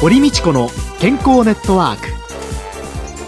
[0.00, 2.06] 堀道子の健康ネットワーク。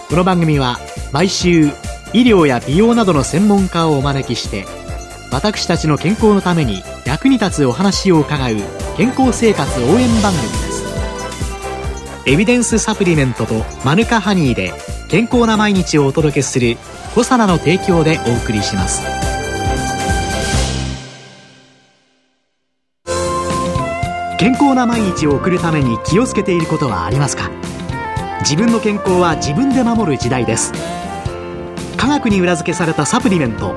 [0.08, 0.78] この番組は
[1.12, 1.64] 毎週
[2.12, 4.66] 医療や美容などの専門家をお招きして
[5.32, 8.54] 私たちの健康のために役に立つお話を伺う
[8.96, 10.84] 健康生活応援番組です。
[12.26, 14.72] エビデンスサプリメントとマヌカハニーで
[15.08, 16.76] 健康な毎日をお届けする
[17.16, 19.29] コサナの提供でお送りします。
[24.40, 27.50] 健康な毎日を送るために気をつけていることはありますか？
[28.40, 30.72] 自分の健康は自分で守る時代です。
[31.98, 33.74] 科学に裏付けされたサプリメント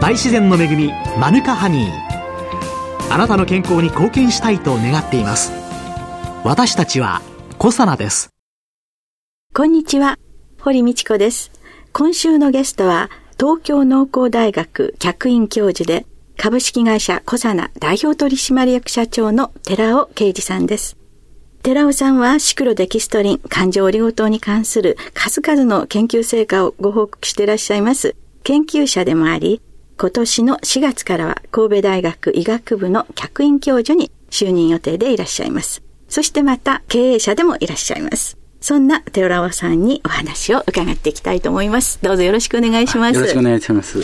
[0.00, 3.12] 大自然の恵みマヌカハニー。
[3.12, 5.50] あなたの健康に貢献したいと願っています。
[6.44, 7.20] 私たちは
[7.58, 8.30] コサナです。
[9.54, 10.20] こんにちは。
[10.60, 11.50] 堀道子です。
[11.92, 13.10] 今週のゲストは
[13.40, 20.96] 東京農工大学客員教授で株式会社コサナ代表取締役社長の寺尾啓二さんです
[21.62, 29.60] 寺尾さんはシクロデキストリン、感情オリゴ糖に関する数々の研究成果をご報告していらっしゃいます研究者でもあり、
[29.98, 35.82] 今年の4月からは神戸大学医学部の客員教授に就任予定でいらっしゃいます。
[36.08, 38.36] そしてまた経営者でもいらっしゃいます。
[38.60, 41.98] そんな寺尾さんにお話を伺っていきたいと思います。
[42.02, 43.16] どうぞよろしくお願いします。
[43.16, 44.00] よろしくお願いします。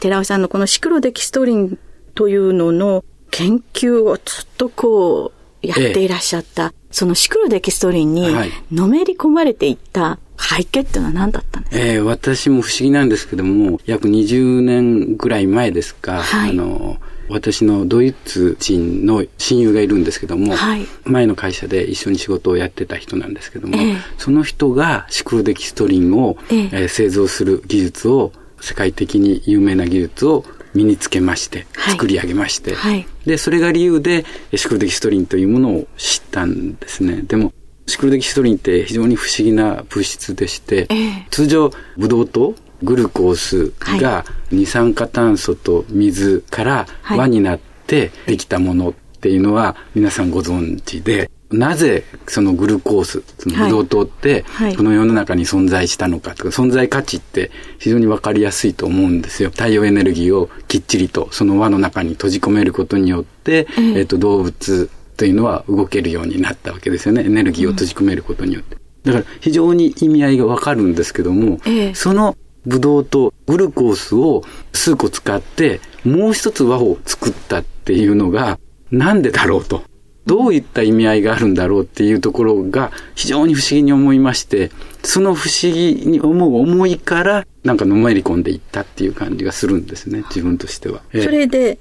[0.00, 1.78] 寺尾さんのこのシクロデキストリン
[2.14, 8.28] というのの研究をずっとこうやっていらっしゃった、ええ、そのシクロデキストリンに
[8.70, 16.98] のめり込まれていった背景っていうのは何だったんですか、えー、私も不思議なんですけども、約20年ぐらい前ですか、はい、あの、
[17.28, 28.32] 私のドイツ人の親友がいるんですけども、はい、前の会社で一緒に仕事をやってた人なんですけども、えー、その人がシクロデキストリンを、えー、えー、製造する技術を、
[28.64, 34.24] 世界的に有名な技術を身につけまして、作り上げまして、はい、で、それが理由で
[34.56, 37.22] シクロデキストリンというものを知ったんですね。
[37.22, 37.52] でも、
[37.86, 54.44] シクロデキストリンって非常に不思議な物質でして、えー、通常ブドウ糖グルコースが二酸化炭素と水から輪になってできたものっていうのは皆さんご存知で、なぜそのグルコース、そのブドウ糖って
[54.76, 59.50] この世の中に存在したのかとか、存在価値って非常にわかりやすいと思うんですよ。
[59.50, 67.24] 太陽エネルギーをきっちりとその輪の中に閉じ込めることによって、えっ、と動物というのは動けるようになったわけですよね。
[67.24, 68.76] エネルギーを閉じ込めることによって。
[69.04, 72.36] だから非常に意味合いがわかるんですけども、ええ、その
[72.66, 74.42] ブドウとグルコースを
[74.72, 78.58] 数個使ってもう一つ輪を作ったっていうのが
[78.90, 79.82] なんでだろうと。
[80.26, 84.70] どういった意味合いがあるんだろうっていうところが非常に不思議に思いまして、
[85.02, 91.02] その不思議に思う思いからなんかのめり込んでいったっていう感じがするんですね、自分としては。
[91.12, 91.78] それで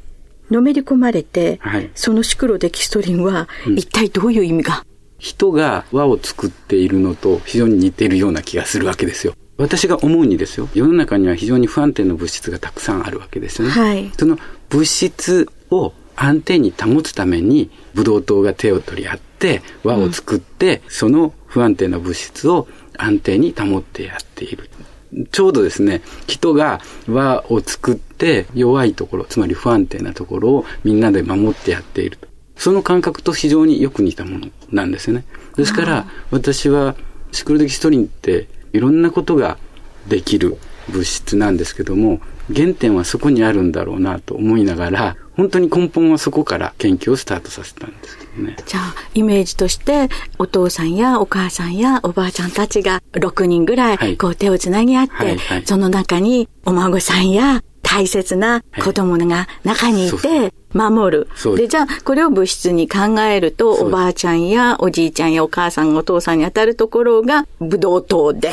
[0.52, 4.84] のめり込まれて、はい、そのシクロデキストリンは一体どういう意味が、うん、
[5.20, 9.34] 人が輪を作っているのと非常に似ているような気がするわけですよ。
[9.58, 13.74] 私が思うにですよ、世の中には非常に不安定な物質がたくさんあるわけですよね。
[13.74, 14.38] はい、その
[14.70, 24.70] 物質を安定に保つために、ブドウ糖が手を取り合って輪を作って、うん、その不安定な物質を安定に保ってやっている。
[25.32, 32.28] ちょうどですね、人が輪を作って弱いところ、つまり不安定なところをみんなで守ってやっていると。
[32.56, 35.26] その感覚と非常によく似たものなんですよね。
[35.56, 36.96] ですから、私は
[37.32, 39.58] シクロデキストリンっていろんなことが
[40.08, 40.58] できる
[40.90, 42.20] 物質なんですけども、
[42.54, 48.56] 原点はそこにあるんだろうなと思いながら、本当に根本はそこから研究をスタートさせたんですけどね。
[48.66, 61.28] じゃあ、イメージとして、お父さんやお母さんやおばあちゃんたちが6人ぐらい、こう手をつなぎ合って、はいはい、その中にお孫さんや大切な子供が中にいて、守る。
[61.56, 68.52] で、じゃあ、これを物質に考えると、おばあちゃんやおじいちゃんやお母さん、お父さんに当たるところが、ブドウ糖で。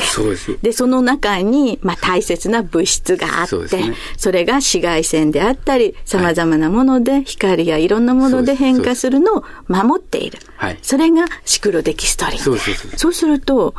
[0.61, 10.37] でその中に、まあ、大切な物質があって、そね、それが紫外線であったり、様々なもので、光やいろんなもので変化するのを守っている。
[10.57, 10.77] はい。
[10.83, 12.39] それがシクロデキストリン。
[12.39, 12.51] そ
[13.09, 13.73] うすると、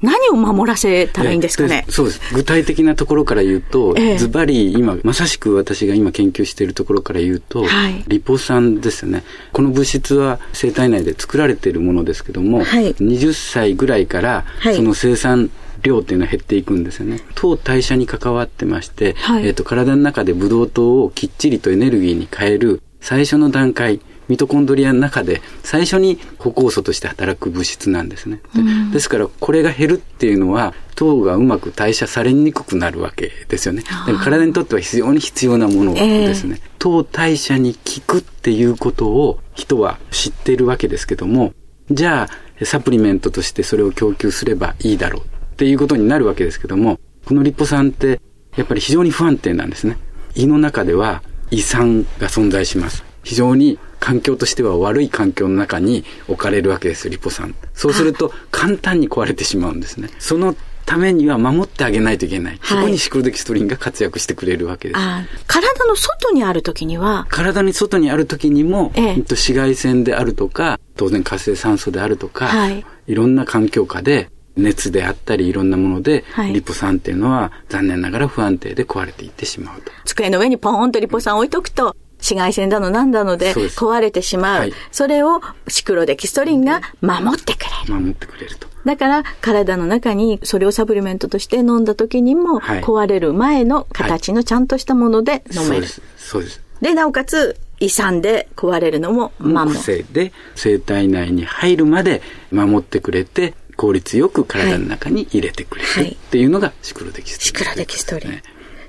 [0.00, 2.34] 何を守らせたらいいんですかね、そうです。
[2.34, 9.24] 具体的なところから言うと、ズバリ今、まさしく私が今研究しているところから言うと、はい、リポ酸ですね。
[9.52, 15.50] この物質は生体内で作られているものですけども、はい、20歳ぐらいからその生産
[15.82, 17.20] 量っていうのは減っていくんですよね。
[17.34, 28.40] 糖代謝に関わってまして、はい、えっ、ー、と、体の中でブドウ糖をきっちりとエネルギーに変える最初の段階、ミトコンドリアの中で最初に歩行素として働く物質なんですね。
[28.54, 33.82] でうん、ですからこれが減るっていうのは糖がうまく代謝されにくくなるわけですよね。
[34.22, 36.60] 体にとっては非常に必要なものですね。
[36.60, 41.52] えー、糖代謝に効くっていうことを人は知っているわけですけども、
[41.90, 42.28] じゃ
[42.60, 48.20] あ、サプリメントとしてそれを供給すればいいだろうっていうことになるわけですけども、このリポ酸って
[48.56, 49.96] やっぱり非常に不安定なんですね。
[50.34, 53.07] 胃の中では胃酸が存在します。
[53.22, 57.54] 非常に環境としては悪い環境の中に置かれるわけです、リポ酸。
[57.74, 60.08] そうすると簡単に壊れてしまうんですね。
[60.18, 60.54] その
[60.86, 62.58] ためには守ってあげないといけない。
[62.62, 65.00] そこにシクロデキストリンが活躍してくれるわけです。
[65.46, 79.92] 体の外にある時には体に外にある時にも、ええ、紫外線であるとか、当然活性酸素であるとか、はい、いろんな環境下で熱であったりいろんなもので、はい、リポ酸っていうのは残念ながら不安定で壊れていってしまうと。
[80.06, 81.96] 机の上にポーンとリポ酸を置いとくと、
[82.28, 84.56] 紫外線だのなんだので壊れてしまう。
[84.56, 87.94] そはい、それをシクロデキストリンが守ってくれる。
[87.94, 88.68] 守ってくれると。
[88.84, 95.76] だから体の中にそれをサプリメントとして飲んだ時にも、壊れる前の形のちゃんとしたもので飲める。
[95.76, 96.02] そうです。
[96.16, 96.62] そうです。
[96.80, 99.78] で、なおかつ、胃酸で壊れるのも守る。
[99.78, 108.30] 癖で生体内に入るまで守ってくれて、効率よく体の中に入れてくれるっていうのがシクロデキストリン、シクロデキストリン。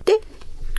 [0.06, 0.20] で、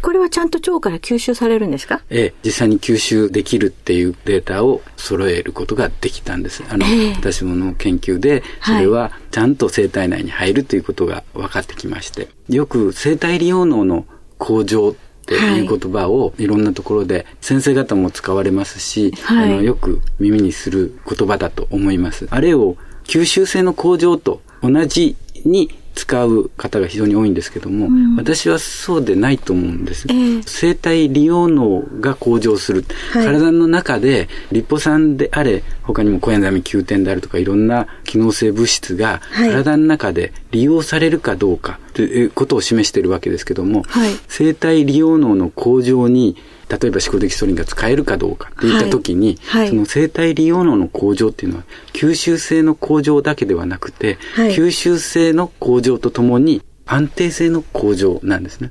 [0.03, 2.03] これはちゃんと腸から吸収されるんですか？
[2.11, 6.65] ええ、実際に吸収できるっていうデータを揃えることができたんです。
[6.69, 14.07] あの、えー、私もの研究で、それはちゃんと生体内に入るということが分かってきまして、よく生体利用能の
[14.39, 14.95] 向上っ
[15.27, 22.27] ていう言葉をいろんなところで先生方も使われますし、はい、あのよく耳にする言葉だと思います。
[22.31, 30.07] あれを吸収性の向上と同じに使う方が非常に多いんですけども、うん、私はそうでないと思うんです。
[30.09, 46.37] えー、生体利用能が向上する、はい、体の中でリポ酸であれ、他にもコエンザミ Q10 であるとかいろんな機能性物質が体の中で利用されるかどうかということを示しているわけですけども、はい、生体利用能の向上に
[46.71, 49.61] 例えばシコデキストリンが使えるかどうかっていった時に、はい。
[49.63, 58.71] はい、その生体利用能の向上っていうのは吸収性の向上だけではなくて、はい、吸収性の向上とともに安定性の向上なんですね。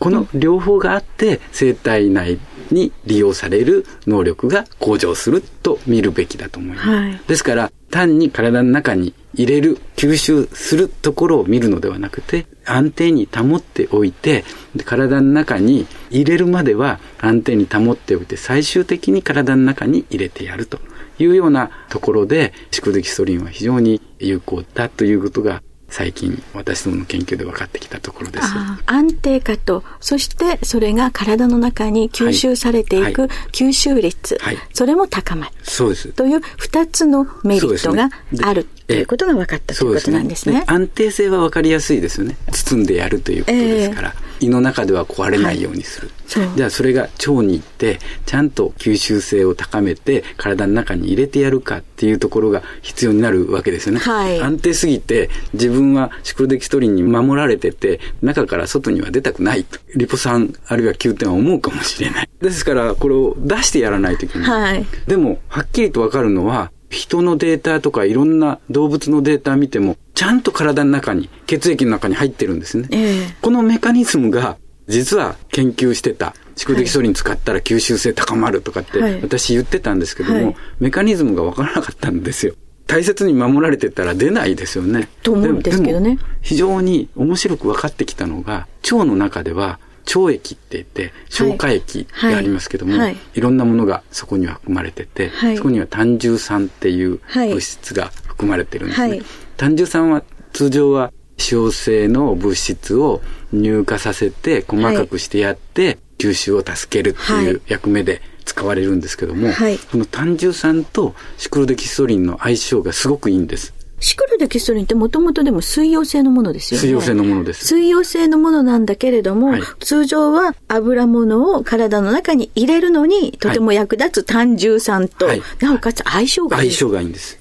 [0.00, 2.38] この両方があって生体内
[2.72, 6.88] に利用される能力が向上すると見るべきだと思います。
[6.88, 14.44] はい、ですから単に体の中に入れる、吸収するところを見るのではなくて安定に保っておいて
[14.84, 20.78] 体の中に入れるまでは安定に保っておいて最終的に体の中に入れてやると
[21.18, 28.46] いうようなところで蓄積ストリンは非常に有効だということが最近私どもの研究で分かってきたところです。
[28.86, 35.52] 安定化と、そしてそれが体の中に吸収されていく吸収率、はいはい、それも高まる。
[35.62, 36.08] そうです。
[36.08, 38.08] という二つのメリットが
[38.42, 40.54] ある、ということが分かったということなんですね。
[40.54, 42.36] すね安定性は分かりやすいですよね。
[42.52, 44.14] 包んでやるということですから。
[44.16, 46.10] えー胃の中では壊れないようにする。
[46.42, 54.00] はい、じゃあそれが腸に行って、ちゃんと吸収性を高めて、体の中に入れてやるかっていうところが必要になるわけですよね。
[54.00, 59.78] はい、安定すぎて、自分はシクロデキストリンに守られてて、中から外には出たくないと。
[59.94, 62.28] リポ酸あるいは Q 点は思うかもしれない。
[62.40, 64.48] ですから、これを出してやらないといけない。
[64.48, 72.88] はい、でも、はっきりとわかるのは、人のデータとかいろんな動物のデータ見ても、ちゃんと体の中に、血液の中に入ってるんですね。
[72.90, 74.58] えー、このメカニズムが、
[74.88, 82.54] 実は研究してた、蓄積ソリン使ったら吸収性高まるとかって、私言ってたんですけども、はい、メカニズムがわからなかったんですよ。
[82.88, 85.08] 大切に守られてたら出ないですよね。
[85.22, 86.18] と思うんですけどね。
[86.42, 89.78] 非常に面白く分かってきたのが、腸の中では
[90.16, 93.00] 腸液って言って、消化液がありますけども、はい。
[93.00, 99.20] はい、いろんなものがそこには含まれてて、はい、そこには胆汁酸っていう物質が含まれてるんですね。
[99.56, 109.48] 胆汁酸は通常は脂溶性の物質を乳化させて細かくしてやって、吸収を助けるっていう役目で使われるんですけども、
[109.90, 113.74] この胆汁酸とシクロデキストリンの相性がすごくいいんです。
[114.00, 116.86] シクロデキストリンってもともとでも水溶性のものですよね。
[116.88, 117.66] 水溶性のものです。
[117.66, 126.70] 水溶性のものなんだけれども、はい、通常は油物を体の中に入れるのにとても役立つ胆汁酸と、はい、なおかつ相性がいい。
[126.70, 127.38] 相性がいいんです。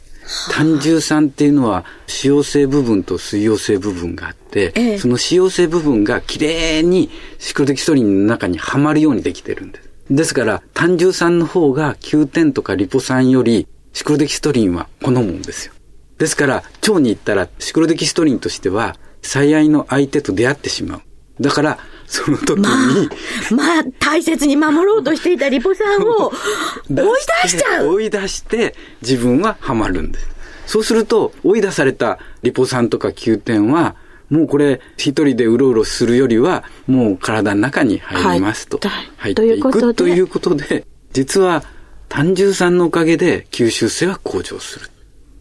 [0.51, 9.89] 胆汁酸っていうのは脂溶性部分と水溶性部分があって、ええ、その脂溶性部分がきれいにシクロデキストリンの中にはまるようにできてるんです。
[10.11, 15.73] ですから、胆汁酸の方が9点とかリポ酸よりシクロデキストリンは好むんですよ。
[16.19, 21.01] ですから、腸に行ったらシクロデキストリンとしては最愛の相手と出会ってしまう。
[21.41, 26.31] だから、その時に、まあ、まあ、大切に守ろうとしていたリポ酸を
[26.91, 30.27] 追い出しちゃう追い出して自分はハマるんです。
[30.65, 33.95] そうすると、追い出されたリポ酸とか Q 点は、
[34.29, 38.79] もうこれ、一人でうろうろするよりは、もう体の中に入りますと。
[39.17, 41.63] 入っていくということで、実は
[42.09, 44.89] 単純酸のおかげで吸収性は向上する。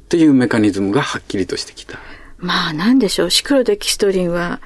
[0.08, 1.98] っていうメカニズムがはっきりとしてきた。
[2.38, 4.62] まあなんでしょう、シクロデキストリンは、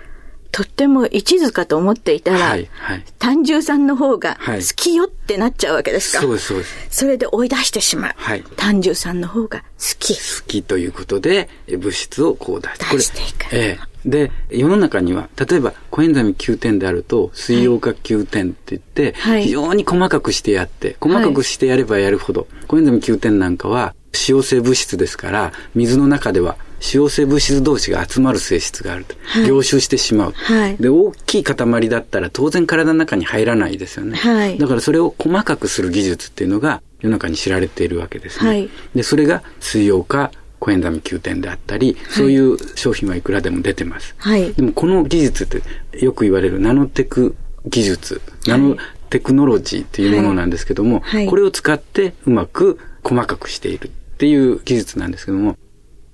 [0.52, 6.86] とっても一途かと思っていたら、はいはい、単純酸の方が好きよってなっちゃうわけですか、はい、そうです、そうです。
[6.90, 8.12] それで追い出してしまう。
[8.16, 9.64] はい、単純酸の方が好
[9.98, 10.14] き。
[10.14, 12.96] 好きということで、物質をこう出して。
[12.96, 13.46] 出していく。
[13.50, 29.14] ええで、世の中には、例えば、コエンザミ9点であると、水溶化9点って言って、はい、非常に細かくしてやって、細かくしてやればやるほど、はい、コエンザミ9点なんかは、使用性物質ですから、水の中では使用性物質同士が集まる性質があると。
[29.22, 30.32] はい、凝集してしまう。
[30.32, 34.16] はい、で、大きい塊だったら当然体の中に入らないですよね。
[34.16, 38.48] はい、だからそれを細かくする技術っていうのが世の中に知られているわけですね。
[38.48, 44.14] はい、で、それが水溶化コエンザミ9点であったり、そういう商品はいくらでも出てます。
[44.18, 45.62] はい、でもこの技術って
[45.98, 47.34] よく言われるナノテク
[47.66, 48.76] 技術、ナノ
[49.10, 53.90] テクノロジーっていうものなんですけども、はい、これを使ってうまく細かくしている。
[54.22, 55.56] っていう技術なんですけども、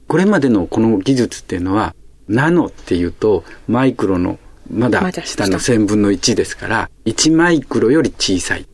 [0.06, 1.94] これまでのこの技術っていうのは、
[2.26, 4.38] ナノっていうと、マイクロの
[4.72, 8.66] まだ下の1000分の1ですから、1マイクロより小さい。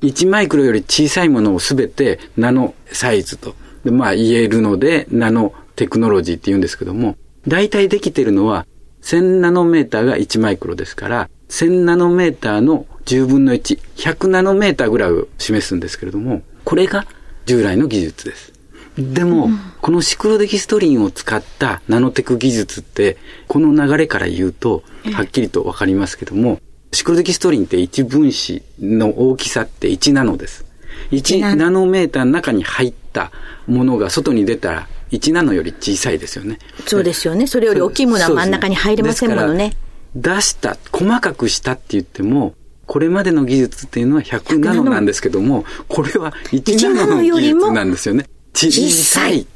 [0.00, 8.66] 1マイクロより小さいものをすべてナノサイズと、まあ言えるので、ナノテクノロジーって言うんですけども、大体できてるのは、
[9.02, 17.06] 1000ナノメーターが1マイクロですから、1000ナノメーターの10分の1、100ナノメーターぐらいを示すんですけれども、これが
[17.44, 18.59] 従来の技術です。
[19.00, 23.16] でも、うん、このシクロデキストリンを使ったナノテク技術って、
[23.48, 26.60] この流れから言うと、はっきりとわかりますけども、
[26.92, 30.64] シクロデキストリンって1分子の大きさって1ナノです。
[31.12, 33.30] 1ナノメーターの中に入った
[33.66, 36.58] ものが外に出たら、1ナノより小さいですよね。
[36.86, 37.46] そうですよね。
[37.46, 39.76] それより大きいものは真ん中に入れませんものね。
[40.14, 42.54] 出した、細かくしたって言っても、
[42.86, 48.26] これまでの技術っていうのは100ナノなんですけども、これは1ナノの技術なんですよね。
[48.54, 49.46] 小さい。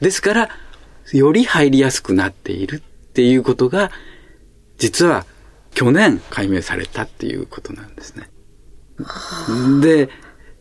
[0.00, 0.48] ですから、
[1.12, 3.90] より入りやすくなっているっていうことが、
[4.78, 5.26] 実は
[5.72, 8.28] 去年解明されたっていうことなんですね。
[9.80, 10.08] で、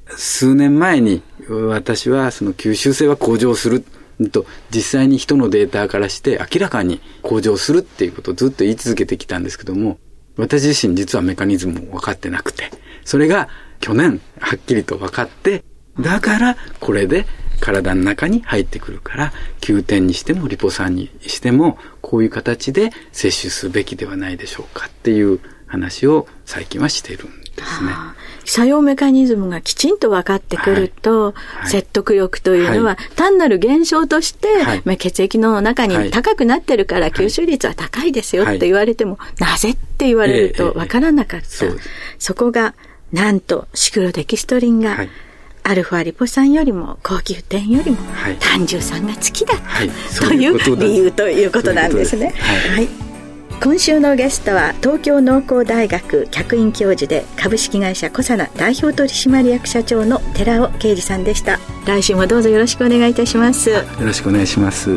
[0.10, 3.84] 数年前に私はその吸収性は向上する
[4.32, 9.98] と実際に人のデータからして明らかに向上するっていうことをずっと言い続けてきたんですけども、
[10.36, 12.72] 私自身実はメカニズムも分かってなくて、
[13.06, 15.64] それが去年はっきりと分かって、
[16.00, 17.26] だからこれで
[17.60, 27.92] 体の中に入ってくるから、9点にしてもリポ酸にしても、こういう形で摂取すべきではないでしょうかっていう話を最近はしているんですね。
[28.46, 34.48] 作用メカニズムがきちんと分かってくると、はい、説得力というのは、単なる現象として、
[34.86, 41.48] まあ、血液の中に高くなってるから吸収率は高いですよって言われても、なぜって言われると分からなかった。
[42.18, 42.74] そこが、
[43.14, 44.98] なんとシクロデキストリンが、
[45.70, 47.98] アルファリポ酸よりも高級店よりも
[48.40, 52.34] 単純酸が好きだはい、という理由ということなんですね。
[52.76, 52.88] はい、
[53.62, 61.60] 今週のゲストは東京農工大学客員教授で株式会社コサナ代表取締役社長の寺尾啓二さんでした。
[61.86, 63.70] 来週もどうぞよろしくお願いいたします。
[63.70, 64.90] よろしくお願いします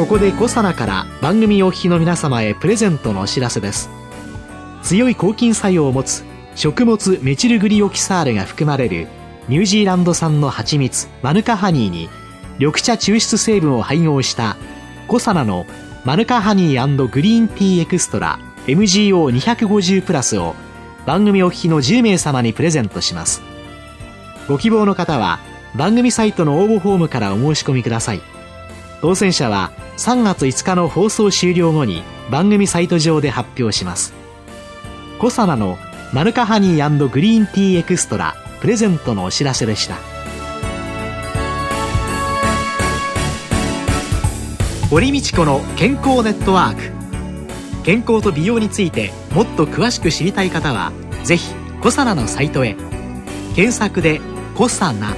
[0.00, 3.90] ここでコサナから番組お聞きの皆様へプレゼントのお知らせです。
[4.82, 9.08] 強い抗菌作用を持つ食物メチルグリオキサールが含まれる
[9.48, 12.08] ニュージーランド産の蜂蜜マヌカハニーに
[12.58, 14.56] 緑茶抽出成分を配合した
[15.06, 15.66] コサナの
[16.06, 18.38] マヌカハニーグリーンティーエクストラ
[18.68, 20.54] MGO250 プラスを
[21.04, 23.42] 番組お聞きの10名様にプレゼントします。
[24.48, 25.40] ご希望の方は
[25.76, 28.39] 番組サイトの応募フォームからお申し込みください。
[29.00, 34.12] 当選者は3月5日の放送終了後に番組サイト上で発表します。
[35.18, 35.78] コサナの
[36.12, 39.96] マルカハニーグリーンティーエクストラプレゼントのお知らせでした。
[44.90, 47.84] 堀道子の健康ネットワーク。
[47.84, 50.92] 健康と美容についてもっと詳しく知りたい方は
[51.24, 52.76] ぜひコサナのサイトへ。
[53.54, 54.20] 検索で
[54.54, 55.16] 「コサナ」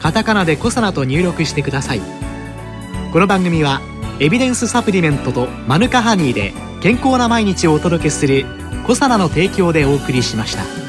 [0.00, 2.23] カタカナで「コサナ」と入力してください。
[3.14, 3.80] この番組は
[4.18, 8.44] エビデンスサプリメントとマヌカハニーで健康な毎日をお届けする
[8.88, 10.83] 「コサナの提供」でお送りしました。